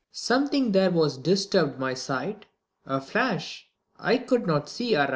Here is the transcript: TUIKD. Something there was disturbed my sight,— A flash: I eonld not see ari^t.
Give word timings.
TUIKD. 0.11 0.17
Something 0.17 0.71
there 0.71 0.89
was 0.89 1.15
disturbed 1.19 1.77
my 1.77 1.93
sight,— 1.93 2.47
A 2.87 2.99
flash: 2.99 3.67
I 3.99 4.17
eonld 4.17 4.47
not 4.47 4.67
see 4.67 4.93
ari^t. 4.93 5.09